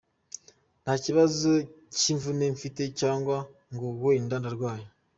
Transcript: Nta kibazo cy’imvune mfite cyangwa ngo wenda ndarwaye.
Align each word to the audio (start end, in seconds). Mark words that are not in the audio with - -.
Nta 0.83 0.93
kibazo 1.03 1.49
cy’imvune 1.97 2.45
mfite 2.55 2.83
cyangwa 2.99 3.37
ngo 3.73 3.85
wenda 4.03 4.35
ndarwaye. 4.41 4.85